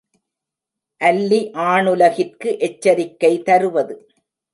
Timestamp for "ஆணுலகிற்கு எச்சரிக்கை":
1.65-3.31